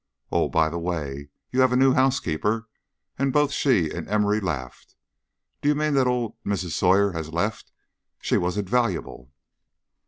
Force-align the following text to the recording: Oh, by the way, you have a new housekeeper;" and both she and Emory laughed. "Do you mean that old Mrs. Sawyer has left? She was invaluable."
Oh, 0.31 0.49
by 0.49 0.67
the 0.69 0.79
way, 0.79 1.29
you 1.51 1.61
have 1.61 1.71
a 1.71 1.75
new 1.75 1.93
housekeeper;" 1.93 2.67
and 3.19 3.31
both 3.31 3.51
she 3.51 3.91
and 3.91 4.09
Emory 4.09 4.39
laughed. 4.39 4.95
"Do 5.61 5.69
you 5.69 5.75
mean 5.75 5.93
that 5.93 6.07
old 6.07 6.41
Mrs. 6.43 6.71
Sawyer 6.71 7.11
has 7.11 7.31
left? 7.31 7.71
She 8.19 8.35
was 8.35 8.57
invaluable." 8.57 9.31